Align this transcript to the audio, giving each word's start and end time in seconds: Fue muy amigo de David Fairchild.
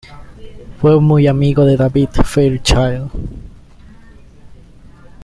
Fue 0.79 0.99
muy 0.99 1.27
amigo 1.27 1.63
de 1.63 1.77
David 1.77 2.09
Fairchild. 2.25 3.11